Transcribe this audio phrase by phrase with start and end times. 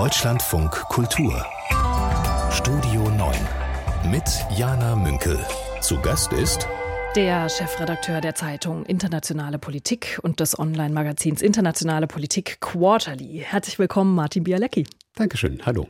[0.00, 1.44] Deutschlandfunk Kultur
[2.50, 3.36] Studio 9
[4.10, 4.24] mit
[4.56, 5.38] Jana Münkel.
[5.82, 6.66] Zu Gast ist
[7.14, 13.42] der Chefredakteur der Zeitung Internationale Politik und des Online-Magazins Internationale Politik Quarterly.
[13.44, 14.86] Herzlich willkommen, Martin Bialecki.
[15.16, 15.60] Dankeschön.
[15.66, 15.86] Hallo.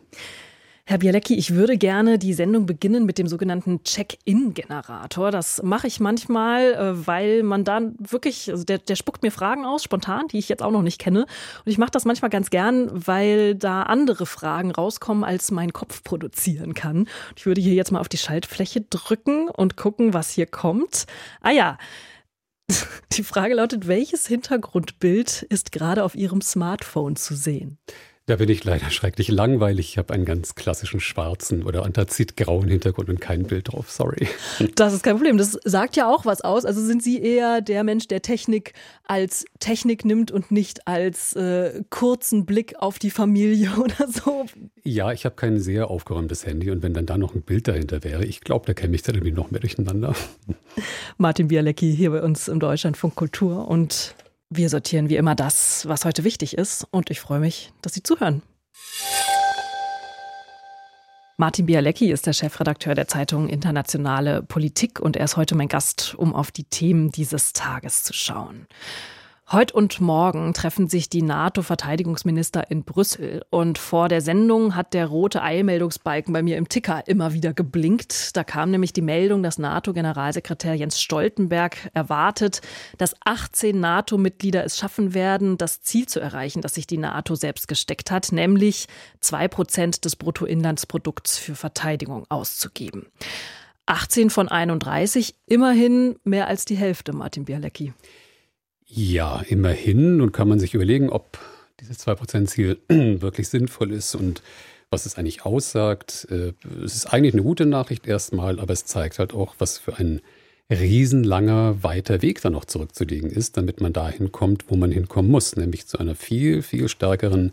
[0.91, 5.31] Herr Bielecki, ich würde gerne die Sendung beginnen mit dem sogenannten Check-in-Generator.
[5.31, 9.65] Das mache ich manchmal, äh, weil man dann wirklich, also der, der spuckt mir Fragen
[9.65, 11.27] aus, spontan, die ich jetzt auch noch nicht kenne.
[11.65, 16.03] Und ich mache das manchmal ganz gern, weil da andere Fragen rauskommen, als mein Kopf
[16.03, 17.07] produzieren kann.
[17.37, 21.07] Ich würde hier jetzt mal auf die Schaltfläche drücken und gucken, was hier kommt.
[21.41, 21.79] Ah ja.
[23.13, 27.79] Die Frage lautet, welches Hintergrundbild ist gerade auf Ihrem Smartphone zu sehen?
[28.27, 29.91] Da bin ich leider schrecklich langweilig.
[29.91, 33.91] Ich habe einen ganz klassischen schwarzen oder anthrazitgrauen Hintergrund und kein Bild drauf.
[33.91, 34.29] Sorry.
[34.77, 35.37] Das ist kein Problem.
[35.37, 36.65] Das sagt ja auch was aus.
[36.65, 38.73] Also sind Sie eher der Mensch, der Technik
[39.05, 44.47] als Technik nimmt und nicht als äh, kurzen Blick auf die Familie oder so?
[44.85, 48.05] Ja, ich habe kein sehr aufgeräumtes Handy und wenn dann da noch ein Bild dahinter
[48.05, 50.15] wäre, ich glaube, da käme ich dann irgendwie noch mehr durcheinander.
[51.19, 54.15] Martin Bialecki hier bei uns im Deutschlandfunk Kultur und
[54.51, 58.03] wir sortieren wie immer das, was heute wichtig ist und ich freue mich, dass Sie
[58.03, 58.43] zuhören.
[61.37, 66.15] Martin Bialecki ist der Chefredakteur der Zeitung Internationale Politik und er ist heute mein Gast,
[66.17, 68.67] um auf die Themen dieses Tages zu schauen.
[69.53, 73.43] Heute und morgen treffen sich die NATO-Verteidigungsminister in Brüssel.
[73.51, 78.37] Und vor der Sendung hat der rote Eilmeldungsbalken bei mir im Ticker immer wieder geblinkt.
[78.37, 82.61] Da kam nämlich die Meldung, dass NATO-Generalsekretär Jens Stoltenberg erwartet,
[82.97, 87.67] dass 18 NATO-Mitglieder es schaffen werden, das Ziel zu erreichen, das sich die NATO selbst
[87.67, 88.87] gesteckt hat, nämlich
[89.19, 93.07] zwei Prozent des Bruttoinlandsprodukts für Verteidigung auszugeben.
[93.87, 97.95] 18 von 31, immerhin mehr als die Hälfte, Martin Bialecki.
[98.93, 100.17] Ja, immerhin.
[100.17, 101.39] Nun kann man sich überlegen, ob
[101.81, 104.43] dieses 2%-Ziel wirklich sinnvoll ist und
[104.91, 106.27] was es eigentlich aussagt.
[106.31, 106.53] Äh,
[106.85, 110.21] es ist eigentlich eine gute Nachricht erstmal, aber es zeigt halt auch, was für ein
[110.69, 115.57] riesenlanger, weiter Weg da noch zurückzulegen ist, damit man dahin kommt, wo man hinkommen muss,
[115.57, 117.53] nämlich zu einer viel, viel stärkeren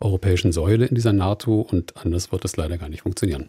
[0.00, 3.48] europäischen Säule in dieser NATO und anders wird es leider gar nicht funktionieren.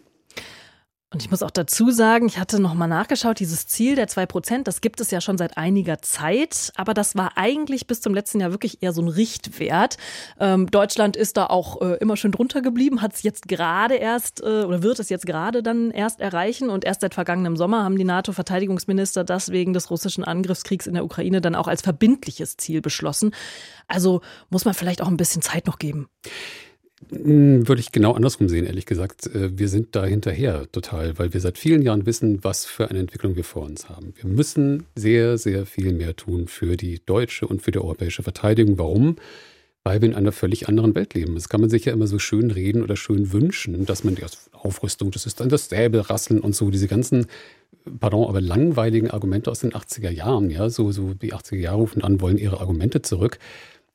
[1.12, 4.66] Und ich muss auch dazu sagen, ich hatte nochmal nachgeschaut, dieses Ziel der zwei Prozent,
[4.66, 8.40] das gibt es ja schon seit einiger Zeit, aber das war eigentlich bis zum letzten
[8.40, 9.98] Jahr wirklich eher so ein Richtwert.
[10.40, 14.40] Ähm, Deutschland ist da auch äh, immer schön drunter geblieben, hat es jetzt gerade erst
[14.40, 17.96] äh, oder wird es jetzt gerade dann erst erreichen und erst seit vergangenem Sommer haben
[17.96, 22.80] die NATO-Verteidigungsminister das wegen des russischen Angriffskriegs in der Ukraine dann auch als verbindliches Ziel
[22.80, 23.30] beschlossen.
[23.86, 26.08] Also muss man vielleicht auch ein bisschen Zeit noch geben.
[27.10, 29.26] Hm, würde ich genau andersrum sehen, ehrlich gesagt.
[29.26, 32.98] Äh, wir sind da hinterher total, weil wir seit vielen Jahren wissen, was für eine
[32.98, 34.14] Entwicklung wir vor uns haben.
[34.16, 38.78] Wir müssen sehr, sehr viel mehr tun für die deutsche und für die europäische Verteidigung.
[38.78, 39.16] Warum?
[39.84, 41.34] Weil wir in einer völlig anderen Welt leben.
[41.34, 44.24] Das kann man sich ja immer so schön reden oder schön wünschen, dass man die
[44.52, 47.26] Aufrüstung, das ist dann das Säbelrasseln und so, diese ganzen,
[48.00, 52.02] pardon, aber langweiligen Argumente aus den 80er Jahren, ja, so, so die 80er Jahre rufen
[52.02, 53.38] an, wollen ihre Argumente zurück.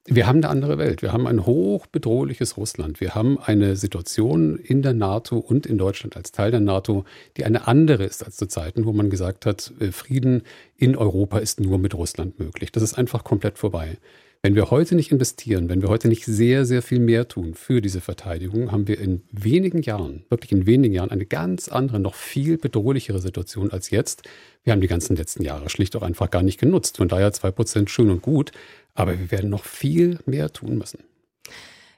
[0.06, 1.03] Wir haben eine andere Welt.
[1.03, 3.00] Wir haben ein hochbedrohliches Russland.
[3.00, 7.06] Wir haben eine Situation in der NATO und in Deutschland als Teil der NATO,
[7.38, 10.41] die eine andere ist als zu Zeiten, wo man gesagt hat, äh, Frieden
[10.75, 12.72] in Europa ist nur mit Russland möglich.
[12.72, 13.97] Das ist einfach komplett vorbei.
[14.44, 17.79] Wenn wir heute nicht investieren, wenn wir heute nicht sehr, sehr viel mehr tun für
[17.79, 22.16] diese Verteidigung, haben wir in wenigen Jahren, wirklich in wenigen Jahren, eine ganz andere, noch
[22.16, 24.23] viel bedrohlichere Situation als jetzt.
[24.63, 26.97] Wir haben die ganzen letzten Jahre schlicht auch einfach gar nicht genutzt.
[26.97, 28.51] Von daher zwei Prozent schön und gut.
[28.94, 31.03] Aber wir werden noch viel mehr tun müssen.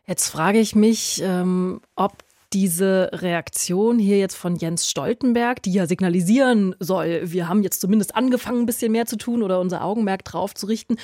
[0.06, 5.88] Jetzt frage ich mich, ähm, ob diese Reaktion hier jetzt von Jens Stoltenberg, die ja
[5.88, 10.24] signalisieren soll, wir haben jetzt zumindest angefangen, ein bisschen mehr zu tun oder unser Augenmerk
[10.24, 10.98] drauf zu richten,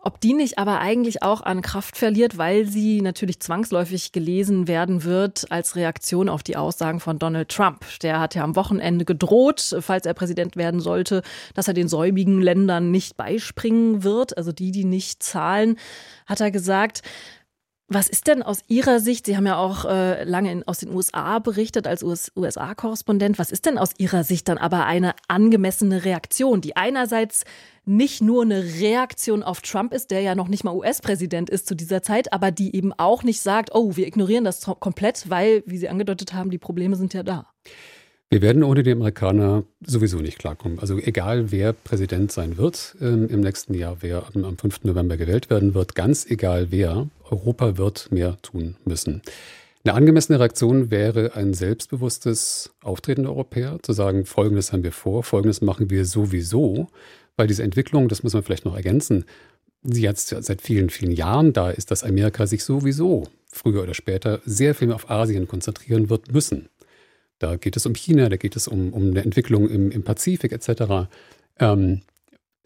[0.00, 5.04] ob die nicht aber eigentlich auch an Kraft verliert, weil sie natürlich zwangsläufig gelesen werden
[5.04, 7.84] wird als Reaktion auf die Aussagen von Donald Trump.
[8.02, 11.22] Der hat ja am Wochenende gedroht, falls er Präsident werden sollte,
[11.54, 15.78] dass er den säumigen Ländern nicht beispringen wird, also die, die nicht zahlen,
[16.26, 17.02] hat er gesagt.
[17.88, 20.92] Was ist denn aus Ihrer Sicht, Sie haben ja auch äh, lange in, aus den
[20.92, 26.60] USA berichtet als USA-Korrespondent, was ist denn aus Ihrer Sicht dann aber eine angemessene Reaktion,
[26.60, 27.44] die einerseits
[27.84, 31.76] nicht nur eine Reaktion auf Trump ist, der ja noch nicht mal US-Präsident ist zu
[31.76, 35.78] dieser Zeit, aber die eben auch nicht sagt, oh, wir ignorieren das komplett, weil, wie
[35.78, 37.46] Sie angedeutet haben, die Probleme sind ja da.
[38.28, 40.80] Wir werden ohne die Amerikaner sowieso nicht klarkommen.
[40.80, 44.82] Also egal, wer Präsident sein wird ähm, im nächsten Jahr, wer am, am 5.
[44.82, 49.22] November gewählt werden wird, ganz egal wer, Europa wird mehr tun müssen.
[49.84, 55.22] Eine angemessene Reaktion wäre ein selbstbewusstes Auftreten der Europäer, zu sagen, Folgendes haben wir vor,
[55.22, 56.88] Folgendes machen wir sowieso,
[57.36, 59.24] weil diese Entwicklung, das muss man vielleicht noch ergänzen,
[59.84, 64.74] jetzt seit vielen, vielen Jahren da ist, dass Amerika sich sowieso früher oder später sehr
[64.74, 66.68] viel mehr auf Asien konzentrieren wird müssen.
[67.38, 70.52] Da geht es um China, da geht es um, um eine Entwicklung im, im Pazifik
[70.52, 71.08] etc.
[71.58, 72.02] Ähm,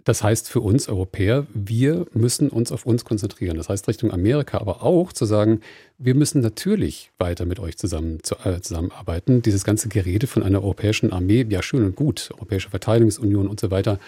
[0.04, 3.56] das heißt für uns Europäer, wir müssen uns auf uns konzentrieren.
[3.56, 5.60] Das heißt Richtung Amerika, aber auch zu sagen,
[5.98, 9.42] wir müssen natürlich weiter mit euch zusammen, zu, äh, zusammenarbeiten.
[9.42, 13.70] Dieses ganze Gerede von einer europäischen Armee, ja schön und gut, Europäische Verteidigungsunion und so
[13.70, 13.98] weiter.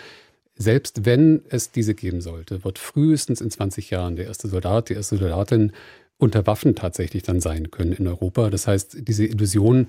[0.54, 4.94] Selbst wenn es diese geben sollte, wird frühestens in 20 Jahren der erste Soldat, die
[4.94, 5.72] erste Soldatin
[6.18, 8.48] unter Waffen tatsächlich dann sein können in Europa.
[8.48, 9.88] Das heißt, diese Illusion,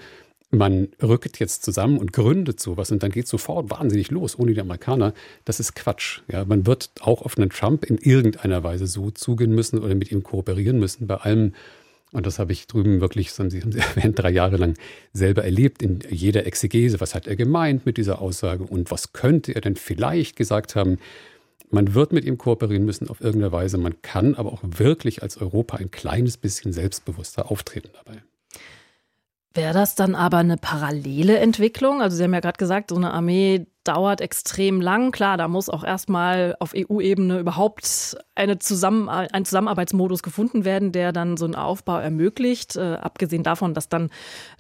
[0.54, 4.62] man rückt jetzt zusammen und gründet sowas und dann geht sofort wahnsinnig los, ohne die
[4.62, 5.14] Amerikaner.
[5.46, 6.22] Das ist Quatsch.
[6.32, 10.12] Ja, man wird auch auf einen Trump in irgendeiner Weise so zugehen müssen oder mit
[10.12, 11.08] ihm kooperieren müssen.
[11.08, 11.54] Bei allem,
[12.12, 13.60] und das habe ich drüben wirklich, das haben Sie,
[13.96, 14.76] erwähnt, drei Jahre lang
[15.12, 17.02] selber erlebt, in jeder Exegese.
[17.02, 21.00] Was hat er gemeint mit dieser Aussage und was könnte er denn vielleicht gesagt haben?
[21.72, 23.80] Man wird mit ihm kooperieren müssen auf irgendeine Weise.
[23.80, 28.22] Man kann aber auch wirklich als Europa ein kleines bisschen selbstbewusster auftreten dabei.
[29.56, 32.02] Wäre das dann aber eine parallele Entwicklung?
[32.02, 35.12] Also Sie haben ja gerade gesagt, so eine Armee dauert extrem lang.
[35.12, 41.12] Klar, da muss auch erstmal auf EU-Ebene überhaupt eine Zusammen ein Zusammenarbeitsmodus gefunden werden, der
[41.12, 42.76] dann so einen Aufbau ermöglicht.
[42.76, 44.10] Äh, abgesehen davon, dass dann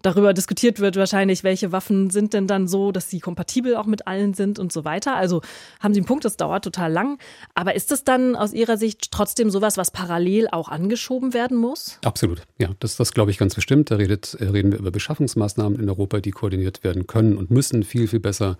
[0.01, 4.05] darüber diskutiert wird, wahrscheinlich, welche Waffen sind denn dann so, dass sie kompatibel auch mit
[4.05, 5.15] allen sind und so weiter.
[5.15, 5.41] Also
[5.79, 7.17] haben Sie einen Punkt, das dauert total lang.
[7.55, 11.99] Aber ist es dann aus Ihrer Sicht trotzdem sowas, was parallel auch angeschoben werden muss?
[12.03, 12.43] Absolut.
[12.59, 13.89] Ja, das, das glaube ich ganz bestimmt.
[13.89, 17.83] Da redet, äh, reden wir über Beschaffungsmaßnahmen in Europa, die koordiniert werden können und müssen
[17.83, 18.57] viel, viel besser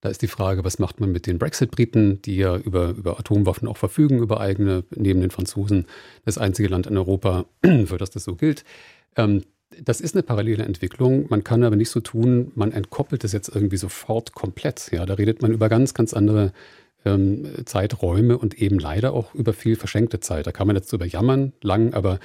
[0.00, 3.68] da ist die Frage, was macht man mit den Brexit-Briten, die ja über, über Atomwaffen
[3.68, 5.86] auch verfügen, über eigene, neben den Franzosen,
[6.24, 8.64] das einzige Land in Europa, für das das so gilt.
[9.16, 9.42] Ähm,
[9.78, 11.26] das ist eine parallele Entwicklung.
[11.28, 14.90] Man kann aber nicht so tun, man entkoppelt es jetzt irgendwie sofort komplett.
[14.90, 16.52] Ja, da redet man über ganz, ganz andere
[17.04, 20.46] ähm, Zeiträume und eben leider auch über viel verschenkte Zeit.
[20.46, 22.18] Da kann man jetzt drüber jammern, lang, aber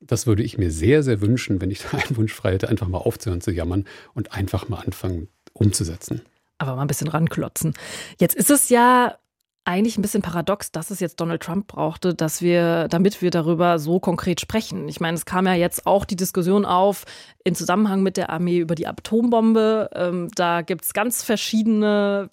[0.00, 2.88] das würde ich mir sehr, sehr wünschen, wenn ich da einen Wunsch frei hätte, einfach
[2.88, 6.22] mal aufzuhören zu jammern und einfach mal anfangen umzusetzen
[6.60, 7.74] aber mal ein bisschen ranklotzen.
[8.18, 9.16] Jetzt ist es ja
[9.64, 13.78] eigentlich ein bisschen paradox, dass es jetzt Donald Trump brauchte, dass wir, damit wir darüber
[13.78, 14.88] so konkret sprechen.
[14.88, 17.04] Ich meine, es kam ja jetzt auch die Diskussion auf
[17.44, 19.90] im Zusammenhang mit der Armee über die Atombombe.
[19.94, 22.30] Ähm, da gibt es ganz verschiedene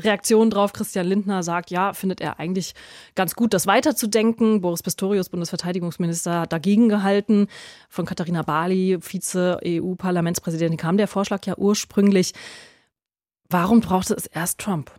[0.00, 0.72] Reaktionen drauf.
[0.72, 2.74] Christian Lindner sagt, ja, findet er eigentlich
[3.14, 4.60] ganz gut, das weiterzudenken.
[4.60, 7.48] Boris Pistorius, Bundesverteidigungsminister, hat dagegen gehalten.
[7.88, 12.32] Von Katharina Barley, Vize-EU-Parlamentspräsidentin, kam der Vorschlag ja ursprünglich.
[13.50, 14.90] Warum brauchte es erst Trump?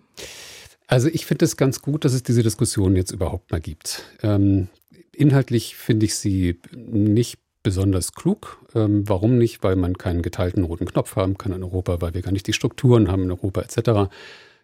[0.87, 4.03] Also ich finde es ganz gut, dass es diese Diskussion jetzt überhaupt mal gibt.
[4.23, 4.69] Ähm,
[5.13, 8.57] inhaltlich finde ich sie nicht besonders klug.
[8.73, 9.61] Ähm, warum nicht?
[9.63, 12.53] Weil man keinen geteilten roten Knopf haben kann in Europa, weil wir gar nicht die
[12.53, 14.11] Strukturen haben in Europa etc.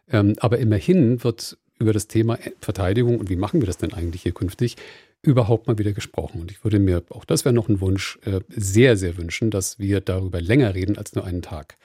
[0.09, 4.23] Ähm, aber immerhin wird über das Thema Verteidigung und wie machen wir das denn eigentlich
[4.23, 4.77] hier künftig
[5.21, 6.41] überhaupt mal wieder gesprochen.
[6.41, 9.77] Und ich würde mir, auch das wäre noch ein Wunsch, äh, sehr, sehr wünschen, dass
[9.77, 11.77] wir darüber länger reden als nur einen Tag.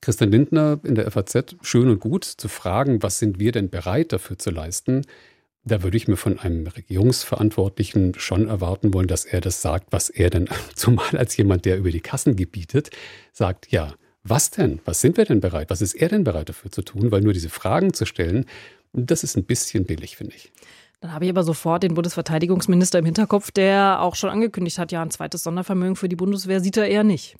[0.00, 4.12] Christian Lindner in der FAZ, schön und gut zu fragen, was sind wir denn bereit
[4.12, 5.04] dafür zu leisten?
[5.64, 10.08] Da würde ich mir von einem Regierungsverantwortlichen schon erwarten wollen, dass er das sagt, was
[10.08, 12.90] er denn, zumal als jemand, der über die Kassen gebietet,
[13.32, 14.80] sagt, ja, was denn?
[14.84, 15.70] Was sind wir denn bereit?
[15.70, 17.10] Was ist er denn bereit dafür zu tun?
[17.10, 18.46] Weil nur diese Fragen zu stellen,
[18.92, 20.52] das ist ein bisschen billig, finde ich.
[21.00, 25.00] Dann habe ich aber sofort den Bundesverteidigungsminister im Hinterkopf, der auch schon angekündigt hat, ja,
[25.00, 27.36] ein zweites Sondervermögen für die Bundeswehr sieht er eher nicht.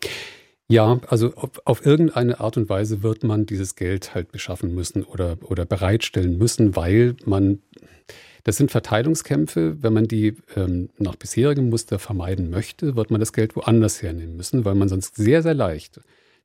[0.71, 5.03] Ja, also auf, auf, irgendeine Art und Weise wird man dieses Geld halt beschaffen müssen
[5.03, 7.63] oder, oder bereitstellen müssen, weil man,
[8.45, 13.33] das sind Verteilungskämpfe, wenn man die ähm, nach bisherigem Muster vermeiden möchte, wird man das
[13.33, 16.01] Geld woanders hernehmen müssen, weil man sonst sehr, sehr leicht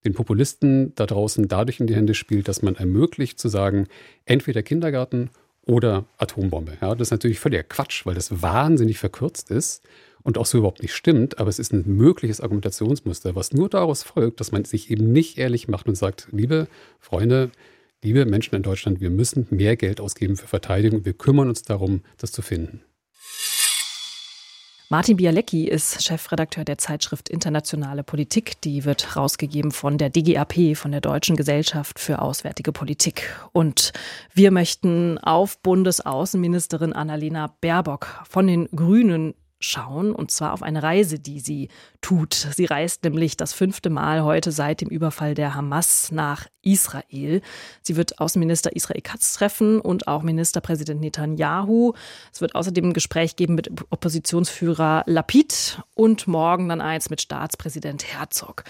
[0.05, 3.87] den Populisten da draußen dadurch in die Hände spielt, dass man ermöglicht zu sagen,
[4.25, 5.29] entweder Kindergarten
[5.65, 6.77] oder Atombombe.
[6.81, 9.81] Ja, das ist natürlich völliger Quatsch, weil das wahnsinnig verkürzt ist
[10.23, 14.03] und auch so überhaupt nicht stimmt, aber es ist ein mögliches Argumentationsmuster, was nur daraus
[14.03, 16.67] folgt, dass man sich eben nicht ehrlich macht und sagt, liebe
[16.99, 17.51] Freunde,
[18.01, 21.63] liebe Menschen in Deutschland, wir müssen mehr Geld ausgeben für Verteidigung und wir kümmern uns
[21.63, 22.81] darum, das zu finden.
[24.93, 28.61] Martin Bialecki ist Chefredakteur der Zeitschrift Internationale Politik.
[28.61, 33.27] Die wird rausgegeben von der DGAP, von der Deutschen Gesellschaft für Auswärtige Politik.
[33.53, 33.91] Und
[34.35, 41.19] wir möchten auf Bundesaußenministerin Annalena Baerbock von den Grünen schauen, und zwar auf eine Reise,
[41.19, 41.69] die sie
[42.01, 42.33] tut.
[42.33, 47.41] Sie reist nämlich das fünfte Mal heute seit dem Überfall der Hamas nach Israel.
[47.81, 51.93] Sie wird Außenminister Israel Katz treffen und auch Ministerpräsident Netanyahu.
[52.31, 58.03] Es wird außerdem ein Gespräch geben mit Oppositionsführer Lapid und morgen dann eins mit Staatspräsident
[58.03, 58.63] Herzog.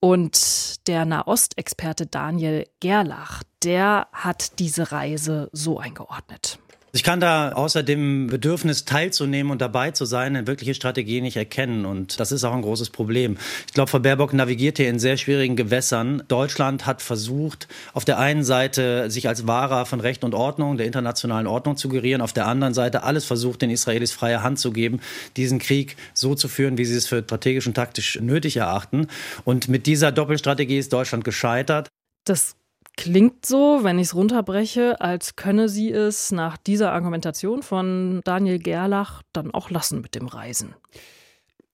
[0.00, 6.58] Und der Nahostexperte Daniel Gerlach, der hat diese Reise so eingeordnet.
[6.96, 11.36] Ich kann da außer dem Bedürfnis teilzunehmen und dabei zu sein, eine wirkliche Strategie nicht
[11.36, 11.84] erkennen.
[11.84, 13.36] Und das ist auch ein großes Problem.
[13.66, 16.22] Ich glaube, Frau Baerbock navigiert hier in sehr schwierigen Gewässern.
[16.28, 20.86] Deutschland hat versucht, auf der einen Seite sich als Wahrer von Recht und Ordnung, der
[20.86, 24.72] internationalen Ordnung zu gerieren, auf der anderen Seite alles versucht, den Israelis freie Hand zu
[24.72, 25.00] geben,
[25.36, 29.08] diesen Krieg so zu führen, wie sie es für strategisch und taktisch nötig erachten.
[29.44, 31.88] Und mit dieser Doppelstrategie ist Deutschland gescheitert.
[32.24, 32.56] Das
[32.96, 38.58] Klingt so, wenn ich es runterbreche, als könne sie es nach dieser Argumentation von Daniel
[38.58, 40.74] Gerlach dann auch lassen mit dem Reisen.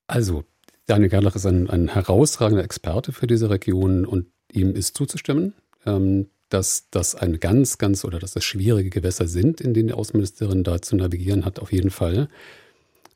[0.09, 0.45] Also,
[0.87, 5.55] Daniel Gerlach ist ein, ein herausragender Experte für diese Region und ihm ist zuzustimmen,
[5.87, 9.95] ähm, dass das ein ganz, ganz oder dass das schwierige Gewässer sind, in denen die
[9.95, 12.29] Außenministerin da zu navigieren hat, auf jeden Fall.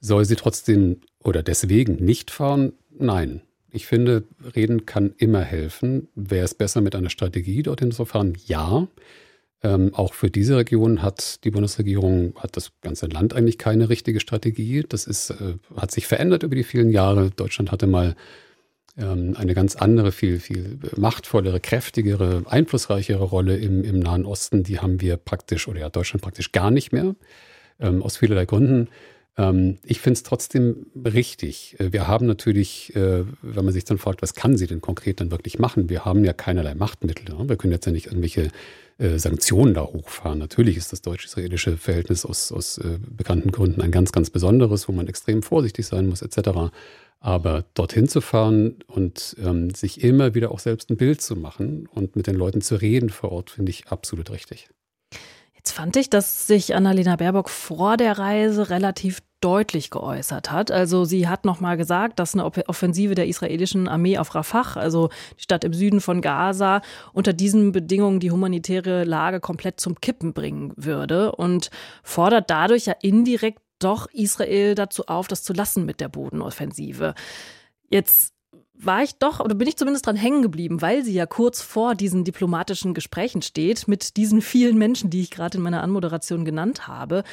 [0.01, 2.73] Soll sie trotzdem oder deswegen nicht fahren?
[2.97, 3.43] Nein.
[3.77, 4.25] Ich finde,
[4.57, 6.09] reden kann immer helfen.
[6.15, 8.33] Wäre es besser mit einer Strategie dorthin zu fahren?
[8.47, 8.89] Ja.
[9.63, 14.19] Ähm, auch für diese Region hat die Bundesregierung, hat das ganze Land eigentlich keine richtige
[14.19, 14.83] Strategie.
[14.89, 17.31] Das ist, äh, hat sich verändert über die vielen Jahre.
[17.31, 18.17] Deutschland hatte mal
[18.97, 24.63] ähm, eine ganz andere, viel, viel machtvollere, kräftigere, einflussreichere Rolle im, im Nahen Osten.
[24.63, 27.15] Die haben wir praktisch, oder ja, Deutschland praktisch gar nicht mehr.
[27.79, 28.89] Ähm, aus vielerlei Gründen.
[29.39, 31.77] Ähm, ich finde es trotzdem richtig.
[31.79, 35.21] Äh, wir haben natürlich, äh, wenn man sich dann fragt, was kann sie denn konkret
[35.21, 35.89] dann wirklich machen?
[35.89, 37.27] Wir haben ja keinerlei Machtmittel.
[37.49, 38.51] Wir können jetzt ja nicht irgendwelche
[38.99, 40.39] äh, Sanktionen da hochfahren.
[40.39, 45.07] Natürlich ist das deutsch-israelische Verhältnis aus, aus bekannten Gründen ein ganz, ganz besonderes, wo man
[45.07, 46.73] extrem vorsichtig sein muss, etc.
[47.21, 51.89] Aber dorthin zu fahren und ähm, sich immer wieder auch selbst ein Bild zu machen
[51.93, 54.69] und mit den Leuten zu reden vor Ort, finde ich absolut richtig.
[55.67, 60.71] Jetzt fand ich, dass sich Annalena Baerbock vor der Reise relativ deutlich geäußert hat.
[60.71, 65.09] Also sie hat noch mal gesagt, dass eine Offensive der israelischen Armee auf Rafah, also
[65.37, 66.83] die Stadt im Süden von Gaza,
[67.13, 71.71] unter diesen Bedingungen die humanitäre Lage komplett zum Kippen bringen würde und
[72.05, 77.15] fordert dadurch ja indirekt doch Israel dazu auf, das zu lassen mit der Bodenoffensive.
[77.91, 78.36] Jetzt
[78.79, 81.95] war ich doch, oder bin ich zumindest dran hängen geblieben, weil sie ja kurz vor
[81.95, 86.87] diesen diplomatischen Gesprächen steht, mit diesen vielen Menschen, die ich gerade in meiner Anmoderation genannt
[86.87, 87.25] habe.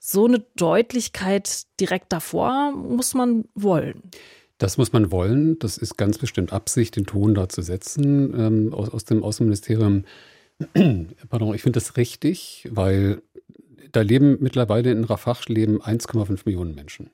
[0.00, 4.02] So eine Deutlichkeit direkt davor muss man wollen.
[4.58, 5.58] Das muss man wollen.
[5.58, 10.04] Das ist ganz bestimmt Absicht, den Ton da zu setzen ähm, aus, aus dem Außenministerium.
[11.28, 13.22] Pardon, ich finde das richtig, weil
[13.92, 17.10] da leben mittlerweile in Rafah leben 1,5 Millionen Menschen.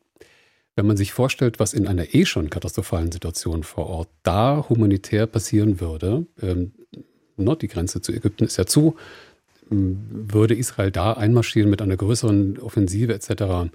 [0.75, 5.26] Wenn man sich vorstellt, was in einer eh schon katastrophalen Situation vor Ort da humanitär
[5.26, 6.73] passieren würde, ähm,
[7.37, 8.97] no, die Grenze zu Ägypten ist ja zu,
[9.71, 13.71] ähm, würde Israel da einmarschieren mit einer größeren Offensive etc.,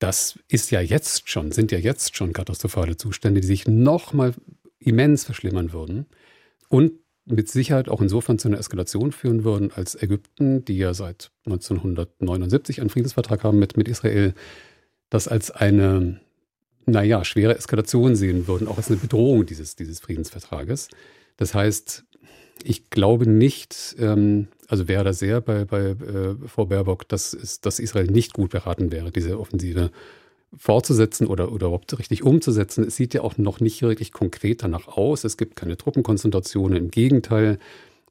[0.00, 4.34] das ist ja jetzt schon, sind ja jetzt schon katastrophale Zustände, die sich nochmal
[4.78, 6.06] immens verschlimmern würden
[6.68, 6.92] und
[7.26, 12.80] mit Sicherheit auch insofern zu einer Eskalation führen würden, als Ägypten, die ja seit 1979
[12.80, 14.34] einen Friedensvertrag haben mit, mit Israel,
[15.08, 16.20] das als eine
[16.86, 20.88] naja, schwere Eskalation sehen würden, auch als eine Bedrohung dieses, dieses Friedensvertrages.
[21.36, 22.04] Das heißt,
[22.62, 27.66] ich glaube nicht, ähm, also wäre da sehr bei, bei äh, Frau Baerbock, dass, ist,
[27.66, 29.90] dass Israel nicht gut beraten wäre, diese Offensive
[30.56, 32.84] fortzusetzen oder, oder überhaupt richtig umzusetzen.
[32.84, 35.24] Es sieht ja auch noch nicht wirklich konkret danach aus.
[35.24, 36.78] Es gibt keine Truppenkonzentrationen.
[36.78, 37.58] Im Gegenteil,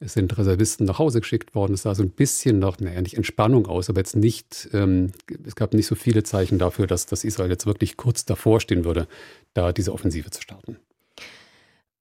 [0.03, 1.73] es sind Reservisten nach Hause geschickt worden.
[1.73, 5.11] Es sah so ein bisschen nach, naja, nicht Entspannung aus, aber jetzt nicht, ähm,
[5.45, 8.85] es gab nicht so viele Zeichen dafür, dass, dass Israel jetzt wirklich kurz davor stehen
[8.85, 9.07] würde,
[9.53, 10.77] da diese Offensive zu starten.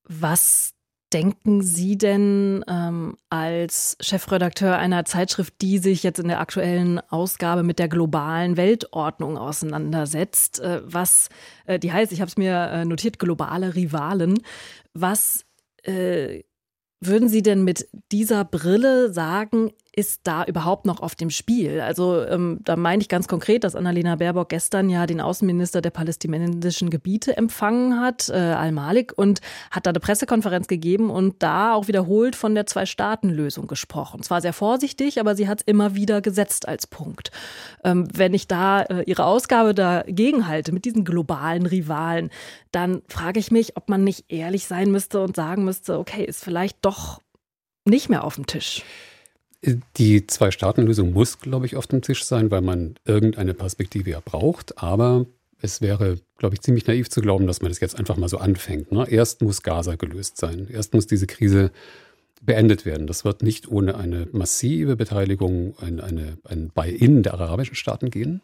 [0.04, 0.74] Was
[1.12, 7.62] denken Sie denn ähm, als Chefredakteur einer Zeitschrift, die sich jetzt in der aktuellen Ausgabe
[7.62, 10.60] mit der globalen Weltordnung auseinandersetzt?
[10.60, 11.28] Äh, was,
[11.66, 14.42] äh, die heißt, ich habe es mir äh, notiert, globale Rivalen.
[14.94, 15.44] Was
[15.84, 16.42] äh,
[17.06, 21.80] würden Sie denn mit dieser Brille sagen, ist da überhaupt noch auf dem Spiel?
[21.80, 25.90] Also ähm, da meine ich ganz konkret, dass Annalena Baerbock gestern ja den Außenminister der
[25.90, 31.88] palästinensischen Gebiete empfangen hat, äh, Al-Malik, und hat da eine Pressekonferenz gegeben und da auch
[31.88, 34.22] wiederholt von der Zwei-Staaten-Lösung gesprochen.
[34.22, 37.30] Zwar sehr vorsichtig, aber sie hat es immer wieder gesetzt als Punkt.
[37.84, 42.30] Ähm, wenn ich da äh, ihre Ausgabe dagegen halte mit diesen globalen Rivalen,
[42.70, 46.42] dann frage ich mich, ob man nicht ehrlich sein müsste und sagen müsste, okay, ist
[46.42, 47.20] vielleicht doch
[47.84, 48.82] nicht mehr auf dem Tisch.
[49.96, 54.82] Die Zwei-Staaten-Lösung muss, glaube ich, auf dem Tisch sein, weil man irgendeine Perspektive ja braucht.
[54.82, 55.26] Aber
[55.60, 58.38] es wäre, glaube ich, ziemlich naiv zu glauben, dass man das jetzt einfach mal so
[58.38, 58.90] anfängt.
[58.90, 59.06] Ne?
[59.08, 60.66] Erst muss Gaza gelöst sein.
[60.68, 61.70] Erst muss diese Krise
[62.40, 63.06] beendet werden.
[63.06, 68.40] Das wird nicht ohne eine massive Beteiligung, ein, eine, ein Buy-in der arabischen Staaten gehen,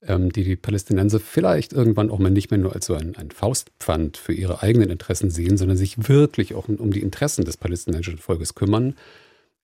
[0.00, 3.30] ähm, die die Palästinenser vielleicht irgendwann auch mal nicht mehr nur als so ein, ein
[3.30, 7.58] Faustpfand für ihre eigenen Interessen sehen, sondern sich wirklich auch um, um die Interessen des
[7.58, 8.94] palästinensischen Volkes kümmern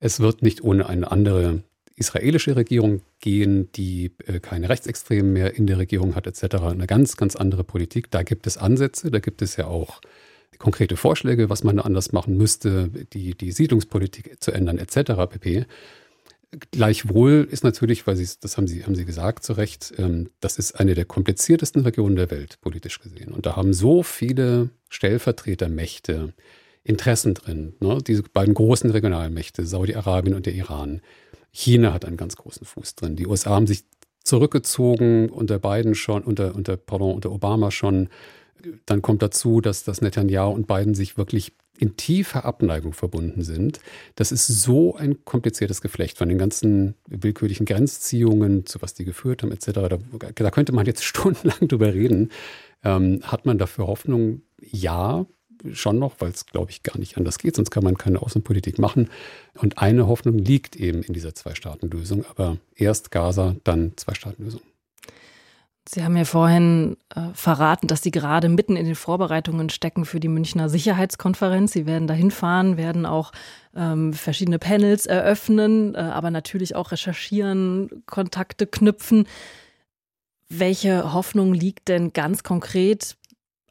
[0.01, 1.63] es wird nicht ohne eine andere
[1.97, 6.57] israelische Regierung gehen, die äh, keine Rechtsextremen mehr in der Regierung hat, etc.
[6.63, 8.11] Eine ganz, ganz andere Politik.
[8.11, 10.01] Da gibt es Ansätze, da gibt es ja auch
[10.59, 15.13] konkrete Vorschläge, was man anders machen müsste, die, die Siedlungspolitik zu ändern, etc.
[15.29, 15.67] pp.
[16.71, 20.59] Gleichwohl ist natürlich, weil Sie, das haben Sie, haben Sie gesagt, zu Recht, ähm, das
[20.59, 23.33] ist eine der kompliziertesten Regionen der Welt, politisch gesehen.
[23.33, 26.33] Und da haben so viele Stellvertretermächte
[26.85, 27.75] Interessen drin.
[27.81, 27.99] Ne?
[28.07, 31.01] Diese beiden großen Regionalmächte, Saudi-Arabien und der Iran.
[31.51, 33.17] China hat einen ganz großen Fuß drin.
[33.17, 33.85] Die USA haben sich
[34.23, 38.09] zurückgezogen unter Biden schon, unter, unter, pardon, unter Obama schon.
[38.87, 43.81] Dann kommt dazu, dass, dass Netanyahu und Biden sich wirklich in tiefer Abneigung verbunden sind.
[44.15, 49.43] Das ist so ein kompliziertes Geflecht von den ganzen willkürlichen Grenzziehungen, zu was die geführt
[49.43, 49.73] haben, etc.
[49.73, 49.99] Da,
[50.35, 52.31] da könnte man jetzt stundenlang drüber reden.
[52.85, 54.43] Ähm, hat man dafür Hoffnung?
[54.61, 55.27] Ja,
[55.73, 58.79] schon noch, weil es, glaube ich, gar nicht anders geht, sonst kann man keine Außenpolitik
[58.79, 59.11] machen.
[59.55, 64.61] Und eine Hoffnung liegt eben in dieser Zwei-Staaten-Lösung, aber erst Gaza, dann Zwei-Staaten-Lösung.
[65.87, 70.19] Sie haben ja vorhin äh, verraten, dass Sie gerade mitten in den Vorbereitungen stecken für
[70.19, 71.73] die Münchner Sicherheitskonferenz.
[71.73, 73.33] Sie werden dahin fahren, werden auch
[73.77, 79.27] ähm, verschiedene Panels eröffnen, äh, aber natürlich auch recherchieren, Kontakte knüpfen.
[80.49, 83.17] Welche Hoffnung liegt denn ganz konkret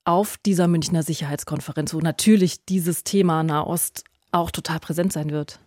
[0.06, 5.60] auf dieser Münchner Sicherheitskonferenz, wo natürlich dieses Thema Nahost auch total präsent sein wird?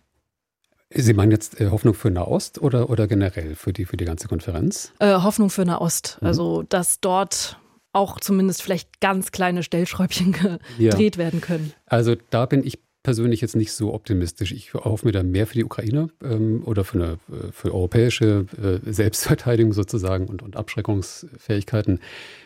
[0.89, 4.27] Sie meinen jetzt äh, Hoffnung für Nahost oder, oder generell für die, für die ganze
[4.27, 4.93] Konferenz?
[4.99, 6.17] Äh, Hoffnung für Nahost.
[6.21, 6.27] Mhm.
[6.27, 7.59] Also, dass dort
[7.91, 10.31] auch zumindest vielleicht ganz kleine Stellschräubchen
[10.77, 11.17] gedreht ja.
[11.17, 11.73] werden können.
[11.87, 14.51] Also, da bin ich persönlich jetzt nicht so optimistisch.
[14.51, 18.47] Ich hoffe mir da mehr für die Ukraine ähm, oder für, eine, äh, für europäische
[18.61, 22.01] äh, Selbstverteidigung sozusagen und, und Abschreckungsfähigkeiten.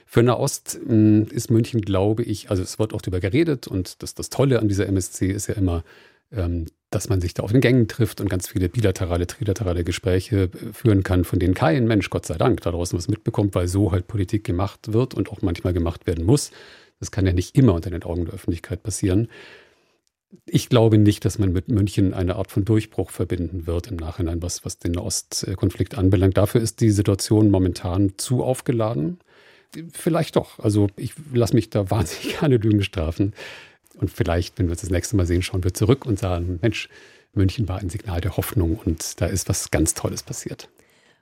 [0.06, 4.14] Für Nahost äh, ist München, glaube ich, also es wird auch darüber geredet und das,
[4.14, 5.84] das Tolle an dieser MSC ist ja immer,
[6.32, 10.44] ähm, dass man sich da auf den Gängen trifft und ganz viele bilaterale, trilaterale Gespräche
[10.44, 13.68] äh, führen kann, von denen kein Mensch, Gott sei Dank, da draußen was mitbekommt, weil
[13.68, 16.52] so halt Politik gemacht wird und auch manchmal gemacht werden muss.
[17.00, 19.28] Das kann ja nicht immer unter den Augen der Öffentlichkeit passieren.
[20.46, 24.42] Ich glaube nicht, dass man mit München eine Art von Durchbruch verbinden wird im Nachhinein,
[24.42, 26.38] was, was den Ostkonflikt anbelangt.
[26.38, 29.20] Dafür ist die Situation momentan zu aufgeladen.
[29.92, 30.60] Vielleicht doch.
[30.60, 33.34] Also ich lasse mich da wahnsinnig gerne Lügen strafen.
[33.96, 36.88] Und vielleicht, wenn wir uns das nächste Mal sehen, schauen wir zurück und sagen, Mensch,
[37.34, 40.70] München war ein Signal der Hoffnung und da ist was ganz Tolles passiert.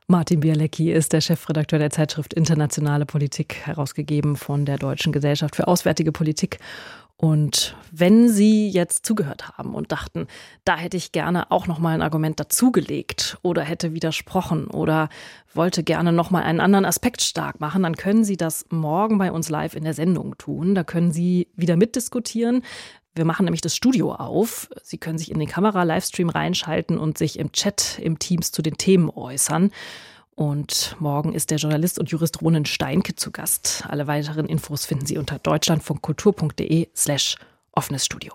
[0.08, 5.68] Martin Bialecki ist der Chefredakteur der Zeitschrift Internationale Politik, herausgegeben von der Deutschen Gesellschaft für
[5.68, 6.58] Auswärtige Politik.
[7.22, 10.28] Und wenn Sie jetzt zugehört haben und dachten,
[10.64, 15.10] da hätte ich gerne auch noch mal ein Argument dazugelegt oder hätte widersprochen oder
[15.54, 19.34] wollte gerne noch mal einen anderen Aspekt stark machen, dann können Sie das morgen bei
[19.34, 20.76] uns live in der Sendung tun.
[20.76, 22.64] Da können Sie wieder mitdiskutieren.
[23.16, 24.70] Wir machen nämlich das Studio auf.
[24.82, 28.78] Sie können sich in den Kamera-Livestream reinschalten und sich im Chat im Teams zu den
[28.78, 29.72] Themen äußern.
[30.40, 33.84] Und morgen ist der Journalist und Jurist Ronen Steinke zu Gast.
[33.90, 37.36] Alle weiteren Infos finden Sie unter deutschlandfunkkultur.de slash
[37.74, 38.34] offenes Studio.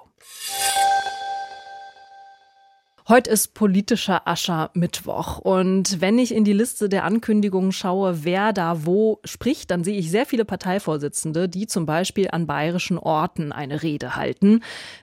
[3.06, 8.86] Heute ist politischer Aschermittwoch und wenn ich in die Liste der Ankündigungen schaue, wer da
[8.86, 13.82] wo spricht, dann sehe ich sehr viele Parteivorsitzende, die zum Beispiel an bayerischen Orten eine
[13.82, 14.60] Rede halten.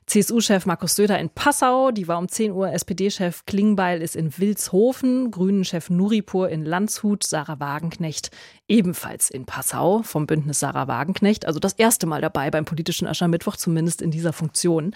[0.07, 5.29] CSU-Chef Markus Söder in Passau, die war um 10 Uhr, SPD-Chef Klingbeil ist in Wilshofen,
[5.29, 8.31] Grünen-Chef Nuripur in Landshut, Sarah Wagenknecht
[8.67, 13.57] ebenfalls in Passau vom Bündnis Sarah Wagenknecht, also das erste Mal dabei beim politischen Aschermittwoch,
[13.57, 14.95] zumindest in dieser Funktion.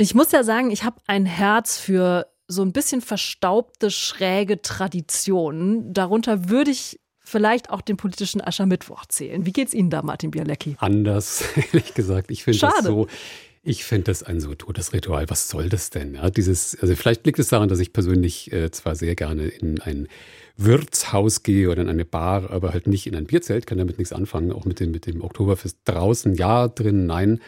[0.00, 5.92] Ich muss ja sagen, ich habe ein Herz für so ein bisschen verstaubte, schräge Traditionen.
[5.92, 9.44] Darunter würde ich vielleicht auch den politischen Aschermittwoch zählen.
[9.44, 10.76] Wie geht's Ihnen da, Martin Bialecki?
[10.78, 12.30] Anders, ehrlich gesagt.
[12.30, 13.08] Ich finde das so.
[13.62, 15.28] Ich finde das ein so totes Ritual.
[15.28, 16.14] Was soll das denn?
[16.14, 19.82] Ja, dieses, also vielleicht liegt es daran, dass ich persönlich äh, zwar sehr gerne in
[19.82, 20.08] ein
[20.56, 24.14] Wirtshaus gehe oder in eine Bar, aber halt nicht in ein Bierzelt, kann damit nichts
[24.14, 27.38] anfangen, auch mit dem, mit dem Oktoberfest draußen, ja, drin, nein.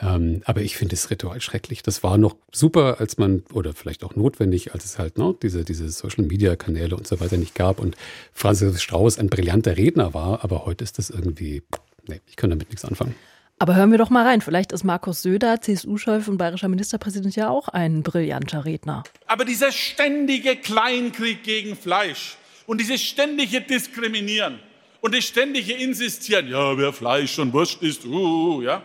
[0.00, 1.82] Ähm, aber ich finde das Ritual schrecklich.
[1.82, 5.64] Das war noch super, als man, oder vielleicht auch notwendig, als es halt ne, diese,
[5.64, 7.96] diese Social-Media-Kanäle und so weiter nicht gab und
[8.32, 10.42] Franz Strauß ein brillanter Redner war.
[10.42, 11.62] Aber heute ist das irgendwie,
[12.08, 13.14] nee, ich kann damit nichts anfangen.
[13.60, 14.40] Aber hören wir doch mal rein.
[14.40, 19.04] Vielleicht ist Markus Söder, CSU-Chef und bayerischer Ministerpräsident, ja auch ein brillanter Redner.
[19.26, 24.58] Aber dieser ständige Kleinkrieg gegen Fleisch und dieses ständige Diskriminieren
[25.00, 28.82] und das ständige Insistieren, ja, wer Fleisch und Wurst isst, uh, ja,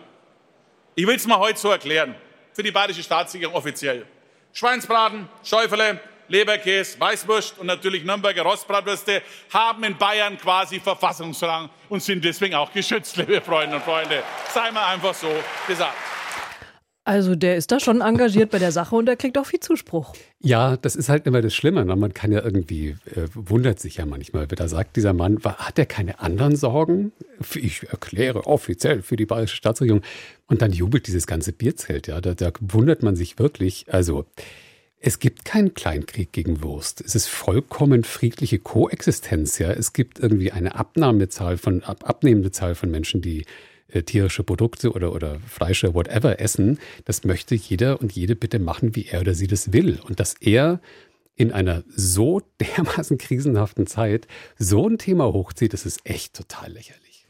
[0.94, 2.14] ich will es mal heute so erklären,
[2.52, 4.06] für die bayerische Staatsregierung offiziell.
[4.52, 9.22] Schweinsbraten, Schäufele, Leberkäse, Weißwurst und natürlich Nürnberger Rostbratwürste
[9.52, 14.22] haben in Bayern quasi Verfassungsrang und sind deswegen auch geschützt, liebe Freundinnen und Freunde.
[14.52, 15.28] Sei mal einfach so
[15.66, 15.96] gesagt.
[17.04, 20.14] Also der ist da schon engagiert bei der Sache und er kriegt auch viel Zuspruch.
[20.38, 21.84] Ja, das ist halt immer das Schlimme.
[21.84, 21.96] Ne?
[21.96, 25.78] Man kann ja irgendwie, äh, wundert sich ja manchmal, wenn da sagt dieser Mann, hat
[25.78, 27.12] er keine anderen Sorgen?
[27.54, 30.02] Ich erkläre offiziell für die bayerische Staatsregierung.
[30.46, 32.06] Und dann jubelt dieses ganze Bierzelt.
[32.06, 33.86] Ja, da, da wundert man sich wirklich.
[33.88, 34.26] Also
[34.98, 37.00] es gibt keinen Kleinkrieg gegen Wurst.
[37.00, 39.58] Es ist vollkommen friedliche Koexistenz.
[39.58, 43.46] Ja, es gibt irgendwie eine Abnahmezahl von ab, abnehmende Zahl von Menschen, die
[43.92, 48.94] äh, tierische Produkte oder, oder Fleische, whatever essen, das möchte jeder und jede bitte machen,
[48.96, 50.00] wie er oder sie das will.
[50.02, 50.80] Und dass er
[51.36, 54.26] in einer so dermaßen krisenhaften Zeit
[54.58, 57.26] so ein Thema hochzieht, das ist echt total lächerlich.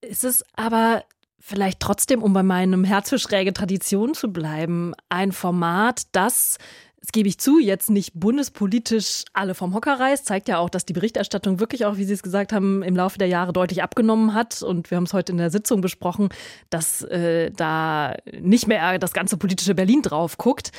[0.00, 1.04] Ist es aber
[1.38, 6.58] vielleicht trotzdem, um bei meinem Herz für schräge Tradition zu bleiben, ein Format, das
[7.00, 10.84] das gebe ich zu, jetzt nicht bundespolitisch alle vom Hocker reißt, zeigt ja auch, dass
[10.84, 14.34] die Berichterstattung wirklich auch, wie Sie es gesagt haben, im Laufe der Jahre deutlich abgenommen
[14.34, 14.62] hat.
[14.62, 16.30] Und wir haben es heute in der Sitzung besprochen,
[16.70, 20.72] dass äh, da nicht mehr das ganze politische Berlin drauf guckt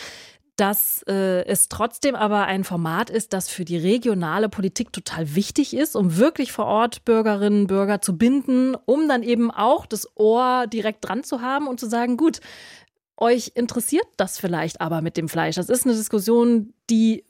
[0.57, 5.75] dass äh, es trotzdem aber ein Format ist, das für die regionale Politik total wichtig
[5.75, 10.09] ist, um wirklich vor Ort Bürgerinnen und Bürger zu binden, um dann eben auch das
[10.17, 12.41] Ohr direkt dran zu haben und zu sagen, gut,
[13.17, 15.55] euch interessiert das vielleicht aber mit dem Fleisch.
[15.55, 17.25] Das ist eine Diskussion, die,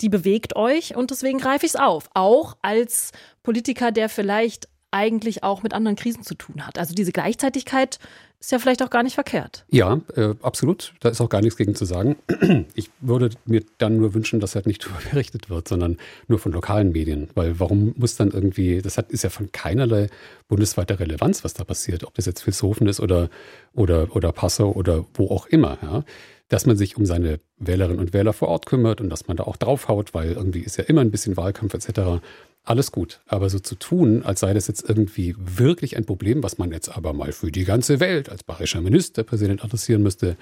[0.00, 2.08] die bewegt euch und deswegen greife ich es auf.
[2.14, 3.12] Auch als
[3.42, 6.78] Politiker, der vielleicht eigentlich auch mit anderen Krisen zu tun hat.
[6.78, 7.98] Also diese Gleichzeitigkeit
[8.40, 9.64] ist ja vielleicht auch gar nicht verkehrt.
[9.68, 10.94] Ja, äh, absolut.
[11.00, 12.16] Da ist auch gar nichts gegen zu sagen.
[12.74, 15.98] Ich würde mir dann nur wünschen, dass halt nicht darüber berichtet wird, sondern
[16.28, 17.28] nur von lokalen Medien.
[17.34, 20.08] Weil warum muss dann irgendwie, das hat, ist ja von keinerlei
[20.46, 23.28] bundesweiter Relevanz, was da passiert, ob das jetzt Vilshofen ist oder,
[23.74, 25.78] oder, oder Passau oder wo auch immer.
[25.82, 26.04] Ja
[26.48, 29.44] dass man sich um seine Wählerinnen und Wähler vor Ort kümmert und dass man da
[29.44, 32.20] auch draufhaut, weil irgendwie ist ja immer ein bisschen Wahlkampf etc
[32.68, 33.20] alles gut.
[33.26, 36.88] Aber so zu tun, als sei das jetzt irgendwie wirklich ein Problem, was man jetzt
[36.88, 40.36] aber mal für die ganze Welt als bayerischer Ministerpräsident adressieren müsste,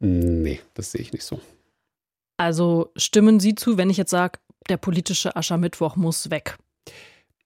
[0.00, 1.40] nee, das sehe ich nicht so.
[2.36, 6.56] Also stimmen Sie zu, wenn ich jetzt sage, der politische Aschermittwoch muss weg?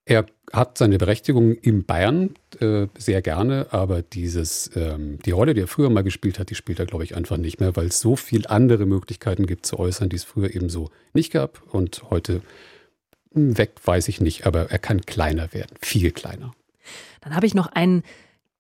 [0.07, 5.63] Er hat seine Berechtigung in Bayern äh, sehr gerne, aber dieses, ähm, die Rolle, die
[5.63, 8.01] er früher mal gespielt hat, die spielt er, glaube ich, einfach nicht mehr, weil es
[8.01, 11.63] so viele andere Möglichkeiten gibt zu äußern, die es früher eben so nicht gab.
[11.73, 12.43] Und heute
[13.33, 16.53] Weg weiß ich nicht, aber er kann kleiner werden, viel kleiner.
[17.23, 18.03] Dann habe ich noch eine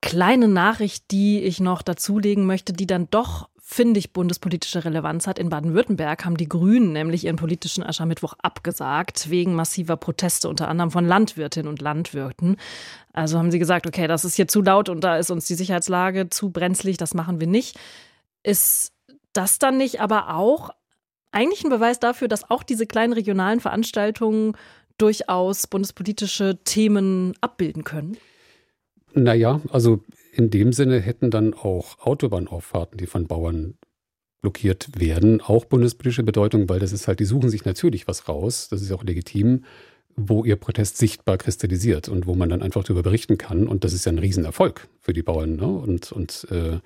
[0.01, 5.39] kleine Nachricht, die ich noch dazulegen möchte, die dann doch finde ich, bundespolitische Relevanz hat.
[5.39, 10.91] In Baden-Württemberg haben die Grünen nämlich ihren politischen Aschermittwoch abgesagt, wegen massiver Proteste, unter anderem
[10.91, 12.59] von Landwirtinnen und Landwirten.
[13.15, 15.55] Also haben sie gesagt, okay, das ist hier zu laut und da ist uns die
[15.55, 17.79] Sicherheitslage zu brenzlig, das machen wir nicht.
[18.43, 18.93] Ist
[19.33, 20.69] das dann nicht aber auch
[21.33, 24.59] eigentlich ein Beweis dafür, dass auch diese kleinen regionalen Veranstaltungen
[24.99, 28.19] durchaus bundespolitische Themen abbilden können?
[29.15, 30.01] Naja, also
[30.37, 33.75] in dem Sinne hätten dann auch Autobahnauffahrten, die von Bauern
[34.43, 38.69] blockiert werden, auch bundespolitische Bedeutung, weil das ist halt, die suchen sich natürlich was raus,
[38.69, 39.65] das ist auch legitim,
[40.17, 43.67] wo ihr Protest sichtbar kristallisiert und wo man dann einfach darüber berichten kann.
[43.67, 45.57] Und das ist ja ein Riesenerfolg für die Bauern.
[45.57, 45.67] Ne?
[45.67, 46.79] Und, und äh,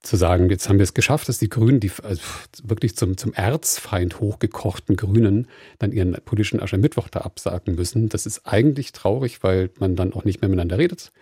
[0.00, 2.22] zu sagen, jetzt haben wir es geschafft, dass die Grünen, die also
[2.62, 8.08] wirklich zum, zum Erzfeind hochgekochten Grünen, dann ihren politischen Aschermittwoch da absagen müssen.
[8.08, 11.12] Das ist eigentlich traurig, weil man dann auch nicht mehr miteinander redet.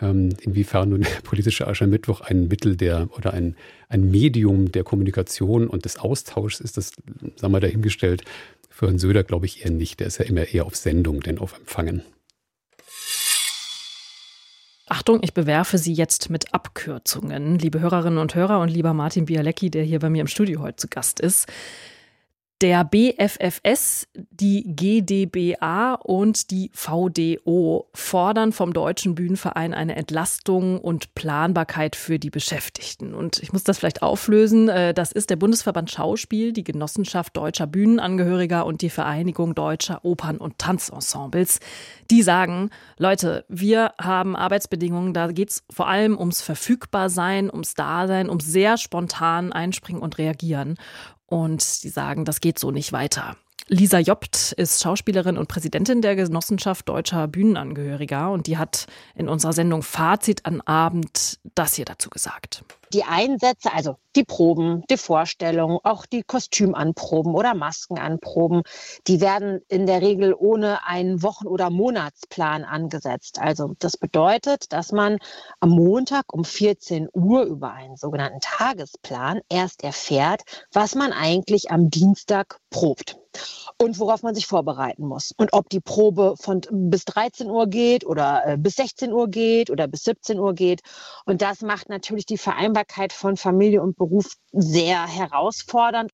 [0.00, 3.56] Ähm, inwiefern nun der politische Aschermittwoch ein Mittel der oder ein,
[3.88, 6.92] ein Medium der Kommunikation und des Austauschs ist, das
[7.36, 8.24] sagen wir dahingestellt.
[8.68, 10.00] Für Herrn Söder glaube ich eher nicht.
[10.00, 12.02] Der ist ja immer eher auf Sendung, denn auf Empfangen.
[14.90, 19.70] Achtung, ich bewerfe Sie jetzt mit Abkürzungen, liebe Hörerinnen und Hörer und lieber Martin Bialecki,
[19.70, 21.46] der hier bei mir im Studio heute zu Gast ist.
[22.60, 31.96] Der BFFS, die GDBA und die VDO fordern vom Deutschen Bühnenverein eine Entlastung und Planbarkeit
[31.96, 33.14] für die Beschäftigten.
[33.14, 34.68] Und ich muss das vielleicht auflösen.
[34.68, 40.36] Äh, das ist der Bundesverband Schauspiel, die Genossenschaft deutscher Bühnenangehöriger und die Vereinigung deutscher Opern-
[40.36, 41.60] und Tanzensembles.
[42.10, 42.68] Die sagen,
[42.98, 48.76] Leute, wir haben Arbeitsbedingungen, da geht es vor allem ums Verfügbarsein, ums Dasein, ums sehr
[48.76, 50.76] spontan einspringen und reagieren.
[51.30, 53.36] Und sie sagen, das geht so nicht weiter.
[53.72, 59.52] Lisa Jobt ist Schauspielerin und Präsidentin der Genossenschaft deutscher Bühnenangehöriger und die hat in unserer
[59.52, 62.64] Sendung Fazit an Abend das hier dazu gesagt.
[62.92, 68.62] Die Einsätze, also die Proben, die Vorstellung, auch die Kostümanproben oder Maskenanproben,
[69.06, 73.38] die werden in der Regel ohne einen Wochen- oder Monatsplan angesetzt.
[73.40, 75.18] Also das bedeutet, dass man
[75.60, 81.88] am Montag um 14 Uhr über einen sogenannten Tagesplan erst erfährt, was man eigentlich am
[81.88, 83.19] Dienstag probt.
[83.78, 85.32] Und worauf man sich vorbereiten muss.
[85.36, 89.70] Und ob die Probe von bis 13 Uhr geht oder äh, bis 16 Uhr geht
[89.70, 90.82] oder bis 17 Uhr geht.
[91.24, 96.10] Und das macht natürlich die Vereinbarkeit von Familie und Beruf sehr herausfordernd.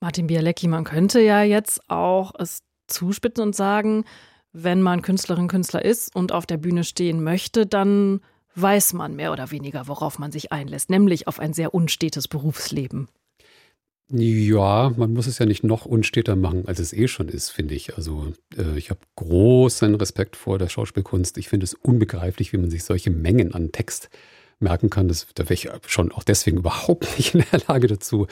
[0.00, 4.04] Martin Bialecki, man könnte ja jetzt auch es zuspitzen und sagen,
[4.52, 8.20] wenn man Künstlerin, Künstler ist und auf der Bühne stehen möchte, dann
[8.54, 13.08] weiß man mehr oder weniger, worauf man sich einlässt, nämlich auf ein sehr unstetes Berufsleben.
[14.10, 17.74] Ja, man muss es ja nicht noch unsteter machen, als es eh schon ist, finde
[17.74, 17.96] ich.
[17.96, 21.36] Also äh, ich habe großen Respekt vor der Schauspielkunst.
[21.36, 24.08] Ich finde es unbegreiflich, wie man sich solche Mengen an Text
[24.60, 25.08] merken kann.
[25.08, 28.26] Das, da wäre ich schon auch deswegen überhaupt nicht in der Lage dazu,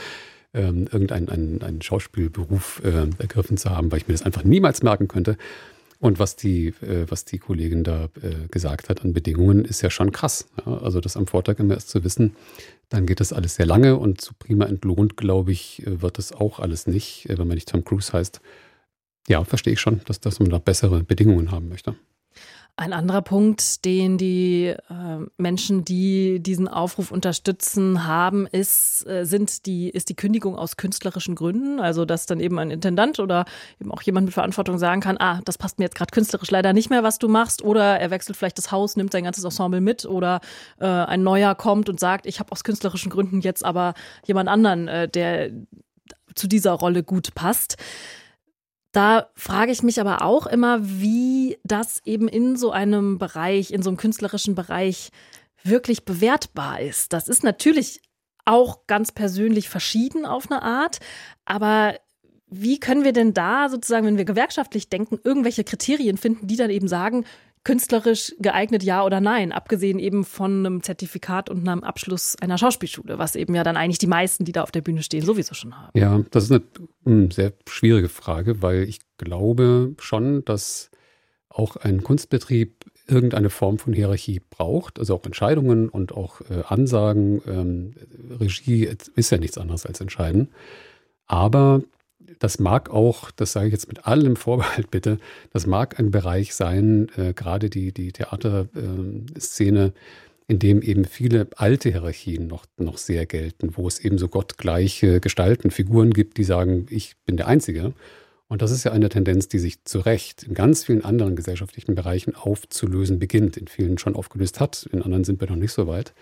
[0.55, 4.83] ähm, irgendeinen einen, einen Schauspielberuf äh, ergriffen zu haben, weil ich mir das einfach niemals
[4.83, 5.37] merken könnte.
[5.99, 9.91] Und was die, äh, was die Kollegin da äh, gesagt hat an Bedingungen, ist ja
[9.91, 10.49] schon krass.
[10.65, 10.79] Ja?
[10.79, 12.37] Also das am Vortag immer erst zu wissen,
[12.89, 16.33] dann geht das alles sehr lange und zu prima entlohnt, glaube ich, äh, wird das
[16.33, 18.41] auch alles nicht, äh, wenn man nicht Tom Cruise heißt.
[19.29, 21.97] Ja, verstehe ich schon, dass, dass man da bessere Bedingungen haben möchte.
[22.79, 29.65] Ein anderer Punkt, den die äh, Menschen, die diesen Aufruf unterstützen, haben, ist, äh, sind
[29.65, 31.81] die, ist die Kündigung aus künstlerischen Gründen.
[31.81, 33.47] Also, dass dann eben ein Intendant oder
[33.81, 36.75] eben auch jemand mit Verantwortung sagen kann, ah, das passt mir jetzt gerade künstlerisch leider
[36.75, 37.63] nicht mehr, was du machst.
[37.63, 40.05] Oder er wechselt vielleicht das Haus, nimmt sein ganzes Ensemble mit.
[40.05, 40.43] Oder
[40.79, 43.95] äh, ein neuer kommt und sagt, ich habe aus künstlerischen Gründen jetzt aber
[44.27, 45.51] jemand anderen, äh, der
[46.35, 47.79] zu dieser Rolle gut passt.
[48.97, 53.83] Da frage ich mich aber auch immer, wie das eben in so einem Bereich, in
[53.83, 55.11] so einem künstlerischen Bereich
[55.63, 57.13] wirklich bewertbar ist.
[57.13, 58.01] Das ist natürlich
[58.47, 61.01] auch ganz persönlich verschieden auf eine Art,
[61.45, 61.97] aber
[62.47, 66.71] wie können wir denn da sozusagen, wenn wir gewerkschaftlich denken, irgendwelche Kriterien finden, die dann
[66.71, 67.27] eben sagen,
[67.67, 73.19] künstlerisch geeignet, ja oder nein, abgesehen eben von einem Zertifikat und einem Abschluss einer Schauspielschule,
[73.19, 75.77] was eben ja dann eigentlich die meisten, die da auf der Bühne stehen, sowieso schon
[75.77, 75.91] haben.
[75.99, 76.63] Ja, das ist eine
[77.05, 80.93] hm, sehr schwierige Frage, weil ich glaube schon, dass
[81.49, 87.43] auch ein Kunstbetrieb irgendeine Form von Hierarchie braucht, also auch Entscheidungen und auch äh, Ansagen.
[87.49, 87.95] Ähm,
[88.39, 90.53] Regie ist ja nichts anderes als entscheiden.
[91.27, 91.83] Aber
[92.39, 95.19] das mag auch, das sage ich jetzt mit allem Vorbehalt bitte,
[95.53, 99.93] das mag ein Bereich sein, äh, gerade die, die Theaterszene, äh,
[100.49, 105.21] in dem eben viele alte Hierarchien noch, noch sehr gelten, wo es eben so gottgleiche
[105.21, 107.95] Gestalten, Figuren gibt, die sagen, ich bin der Einzige.
[108.49, 111.97] Und das ist ja eine Tendenz, die sich zu Recht in ganz vielen anderen gesellschaftlichen
[111.97, 115.89] Bereichen aufzulösen beginnt, in vielen schon aufgelöst hat, in anderen sind wir noch nicht so
[115.89, 116.15] weit.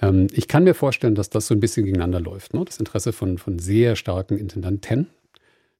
[0.00, 2.52] Ähm, ich kann mir vorstellen, dass das so ein bisschen gegeneinander läuft.
[2.52, 2.64] Ne?
[2.66, 5.08] Das Interesse von, von sehr starken Intendanten,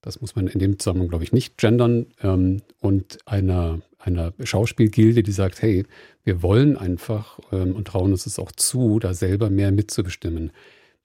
[0.05, 2.07] das muss man in dem Zusammenhang, glaube ich, nicht gendern.
[2.23, 5.85] Ähm, und einer, einer Schauspielgilde, die sagt, hey,
[6.25, 10.53] wir wollen einfach ähm, und trauen uns es auch zu, da selber mehr mitzubestimmen.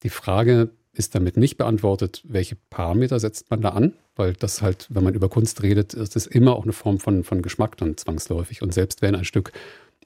[0.04, 4.88] Die Frage ist damit nicht beantwortet, welche Parameter setzt man da an, weil das halt,
[4.90, 7.96] wenn man über Kunst redet, ist es immer auch eine Form von, von Geschmack dann
[7.96, 8.62] zwangsläufig.
[8.62, 9.54] Und selbst wenn ein Stück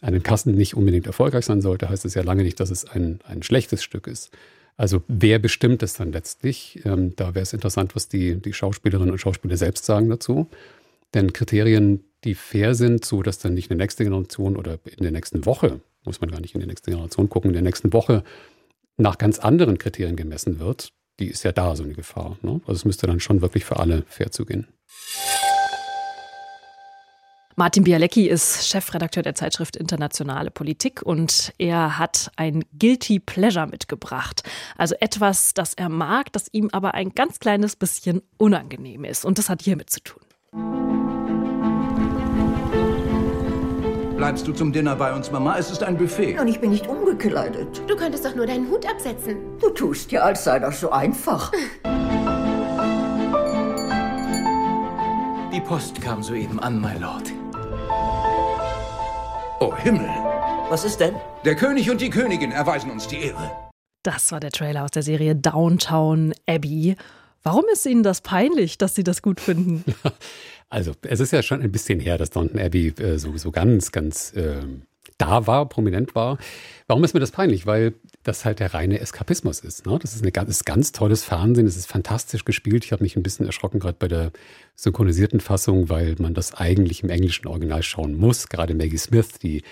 [0.02, 3.20] einen Kassen nicht unbedingt erfolgreich sein sollte, heißt es ja lange nicht, dass es ein,
[3.24, 4.30] ein schlechtes Stück ist.
[4.76, 6.82] Also wer bestimmt es dann letztlich?
[6.86, 10.50] Ähm, da wäre es interessant, was die, die Schauspielerinnen und Schauspieler selbst sagen dazu.
[11.14, 15.04] Denn Kriterien, die fair sind, so dass dann nicht in der nächsten Generation oder in
[15.04, 17.94] der nächsten Woche, muss man gar nicht in die nächste Generation gucken, in der nächsten
[17.94, 18.24] Woche
[18.98, 22.38] nach ganz anderen Kriterien gemessen wird, die ist ja da, so eine Gefahr.
[22.42, 22.62] Ne?
[22.66, 24.68] Also es müsste dann schon wirklich für alle fair zugehen.
[27.56, 34.42] Martin Bialecki ist Chefredakteur der Zeitschrift Internationale Politik und er hat ein Guilty Pleasure mitgebracht.
[34.76, 39.24] Also etwas, das er mag, das ihm aber ein ganz kleines bisschen unangenehm ist.
[39.24, 40.24] Und das hat hiermit zu tun.
[44.18, 45.56] Bleibst du zum Dinner bei uns, Mama?
[45.58, 46.40] Es ist ein Buffet.
[46.40, 47.84] Und ich bin nicht umgekleidet.
[47.88, 49.38] Du könntest doch nur deinen Hut absetzen.
[49.60, 51.52] Du tust ja, als sei das so einfach.
[55.54, 57.32] Die Post kam soeben an, my Lord.
[59.66, 60.10] Oh Himmel.
[60.70, 61.16] Was ist denn?
[61.46, 63.50] Der König und die Königin erweisen uns die Ehre.
[64.04, 66.98] Das war der Trailer aus der Serie Downtown Abbey.
[67.44, 69.86] Warum ist Ihnen das peinlich, dass Sie das gut finden?
[70.70, 73.92] Also, es ist ja schon ein bisschen her, dass Downton Abbey äh, so, so ganz,
[73.92, 74.64] ganz äh,
[75.24, 76.38] da war, prominent war.
[76.88, 77.66] Warum ist mir das peinlich?
[77.66, 79.86] Weil das halt der reine Eskapismus ist.
[79.86, 79.98] Ne?
[80.02, 82.86] Das ist, ein ganz, ganz tolles Fernsehen, es ist fantastisch gespielt.
[82.86, 84.32] Ich habe mich ein bisschen erschrocken, gerade bei der
[84.76, 88.50] synchronisierten Fassung, weil man das eigentlich im englischen Original schauen muss.
[88.50, 89.64] Gerade Maggie Smith, die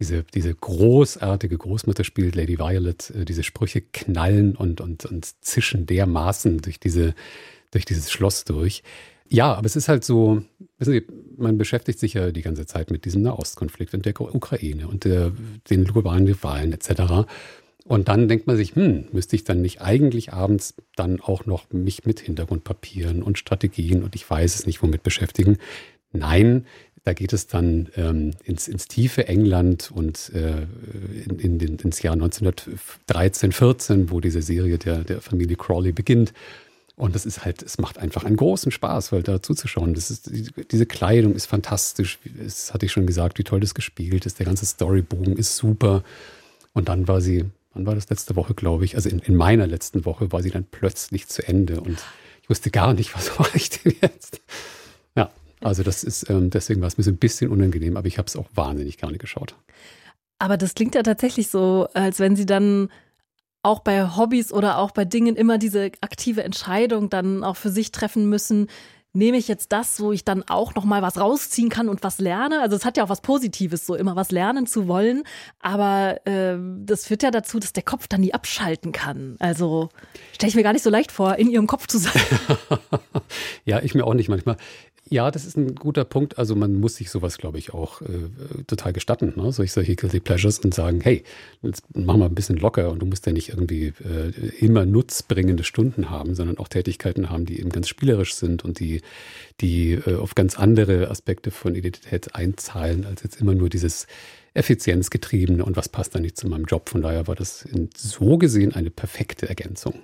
[0.00, 5.86] diese, diese großartige Großmutter spielt, Lady Violet, äh, diese Sprüche knallen und, und, und zischen
[5.86, 7.14] dermaßen durch, diese,
[7.70, 8.82] durch dieses Schloss durch.
[9.32, 10.42] Ja, aber es ist halt so,
[10.78, 14.88] wissen Sie, man beschäftigt sich ja die ganze Zeit mit diesem Nahostkonflikt und der Ukraine
[14.88, 15.32] und der,
[15.70, 17.28] den globalen Rivalen etc.
[17.84, 21.72] Und dann denkt man sich, hm, müsste ich dann nicht eigentlich abends dann auch noch
[21.72, 25.58] mich mit Hintergrundpapieren und Strategien und ich weiß es nicht womit beschäftigen?
[26.12, 26.66] Nein,
[27.04, 30.66] da geht es dann ähm, ins, ins, tiefe England und äh,
[31.24, 36.32] in, in ins Jahr 1913, 14, wo diese Serie der, der Familie Crawley beginnt.
[37.00, 39.94] Und das ist halt, es macht einfach einen großen Spaß, weil da zuzuschauen.
[39.94, 40.30] Das ist,
[40.70, 42.18] diese Kleidung ist fantastisch.
[42.38, 44.38] Das hatte ich schon gesagt, wie toll das gespielt ist.
[44.38, 46.04] Der ganze Storybogen ist super.
[46.74, 48.96] Und dann war sie, wann war das letzte Woche, glaube ich?
[48.96, 51.80] Also in, in meiner letzten Woche war sie dann plötzlich zu Ende.
[51.80, 51.98] Und
[52.42, 54.42] ich wusste gar nicht, was mache ich denn jetzt?
[55.16, 55.30] Ja,
[55.62, 58.26] also das ist, ähm, deswegen war es mir so ein bisschen unangenehm, aber ich habe
[58.26, 59.54] es auch wahnsinnig gerne geschaut.
[60.38, 62.90] Aber das klingt ja tatsächlich so, als wenn sie dann
[63.62, 67.92] auch bei Hobbys oder auch bei Dingen immer diese aktive Entscheidung dann auch für sich
[67.92, 68.68] treffen müssen.
[69.12, 72.20] Nehme ich jetzt das, wo ich dann auch noch mal was rausziehen kann und was
[72.20, 72.60] lerne?
[72.60, 75.24] Also es hat ja auch was Positives, so immer was lernen zu wollen,
[75.58, 79.34] aber äh, das führt ja dazu, dass der Kopf dann nie abschalten kann.
[79.40, 79.88] Also
[80.32, 82.22] stelle ich mir gar nicht so leicht vor, in ihrem Kopf zu sein.
[83.64, 84.56] ja, ich mir auch nicht manchmal.
[85.08, 86.38] Ja, das ist ein guter Punkt.
[86.38, 89.50] Also man muss sich sowas, glaube ich, auch äh, total gestatten, ne?
[89.50, 91.24] solche, solche Guilty Pleasures und sagen, hey,
[91.62, 95.64] jetzt mach mal ein bisschen locker und du musst ja nicht irgendwie äh, immer nutzbringende
[95.64, 99.00] Stunden haben, sondern auch Tätigkeiten haben, die eben ganz spielerisch sind und die,
[99.60, 104.06] die äh, auf ganz andere Aspekte von Identität einzahlen, als jetzt immer nur dieses
[104.54, 106.88] Effizienzgetriebene und was passt da nicht zu meinem Job.
[106.88, 109.94] Von daher war das so gesehen eine perfekte Ergänzung.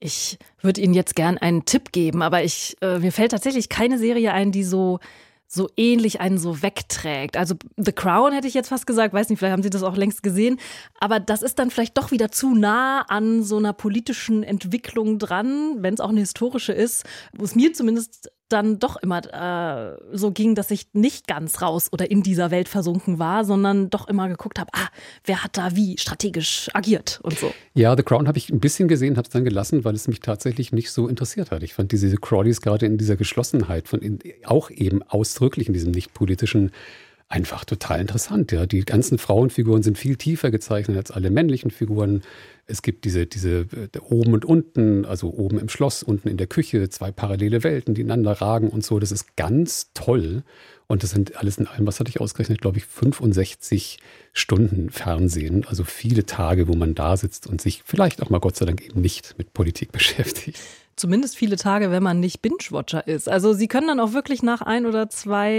[0.00, 3.98] Ich würde Ihnen jetzt gern einen Tipp geben, aber ich, äh, mir fällt tatsächlich keine
[3.98, 4.98] Serie ein, die so,
[5.46, 7.36] so ähnlich einen so wegträgt.
[7.36, 9.96] Also The Crown hätte ich jetzt fast gesagt, weiß nicht, vielleicht haben Sie das auch
[9.96, 10.58] längst gesehen,
[11.00, 15.76] aber das ist dann vielleicht doch wieder zu nah an so einer politischen Entwicklung dran,
[15.78, 20.30] wenn es auch eine historische ist, wo es mir zumindest dann doch immer äh, so
[20.30, 24.28] ging, dass ich nicht ganz raus oder in dieser Welt versunken war, sondern doch immer
[24.28, 24.88] geguckt habe, ah,
[25.24, 27.52] wer hat da wie strategisch agiert und so.
[27.74, 30.20] Ja, The Crown habe ich ein bisschen gesehen, habe es dann gelassen, weil es mich
[30.20, 31.62] tatsächlich nicht so interessiert hat.
[31.62, 35.92] Ich fand diese Crawleys gerade in dieser Geschlossenheit, von in, auch eben ausdrücklich in diesem
[35.92, 36.70] nicht politischen
[37.34, 38.52] einfach total interessant.
[38.52, 38.64] Ja.
[38.64, 42.22] Die ganzen Frauenfiguren sind viel tiefer gezeichnet als alle männlichen Figuren.
[42.66, 46.46] Es gibt diese, diese äh, oben und unten, also oben im Schloss, unten in der
[46.46, 49.00] Küche, zwei parallele Welten, die ineinander ragen und so.
[49.00, 50.44] Das ist ganz toll.
[50.86, 53.98] Und das sind alles in allem, was hatte ich ausgerechnet, glaube ich, 65
[54.32, 55.66] Stunden Fernsehen.
[55.66, 58.80] Also viele Tage, wo man da sitzt und sich vielleicht auch mal Gott sei Dank
[58.86, 60.60] eben nicht mit Politik beschäftigt
[60.96, 63.28] zumindest viele Tage, wenn man nicht Binge-Watcher ist.
[63.28, 65.52] Also Sie können dann auch wirklich nach ein oder zwei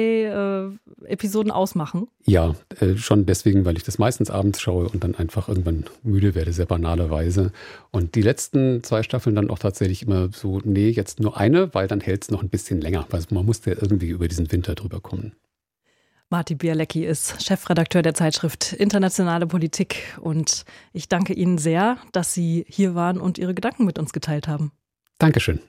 [1.03, 2.07] äh, Episoden ausmachen.
[2.25, 6.35] Ja, äh, schon deswegen, weil ich das meistens abends schaue und dann einfach irgendwann müde
[6.35, 7.51] werde, sehr banalerweise.
[7.91, 11.87] Und die letzten zwei Staffeln dann auch tatsächlich immer so, nee, jetzt nur eine, weil
[11.87, 13.07] dann hält es noch ein bisschen länger.
[13.11, 15.33] Also man musste ja irgendwie über diesen Winter drüber kommen.
[16.29, 22.65] Martin Bialecki ist Chefredakteur der Zeitschrift Internationale Politik und ich danke Ihnen sehr, dass Sie
[22.67, 24.71] hier waren und Ihre Gedanken mit uns geteilt haben.
[25.17, 25.61] Dankeschön.